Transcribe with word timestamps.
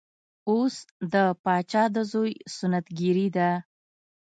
اوس 0.49 0.75
د 1.13 1.15
پاچا 1.43 1.83
د 1.95 1.97
زوی 2.11 2.33
سنت 2.57 2.85
ګري 2.99 3.27
ده. 3.35 3.49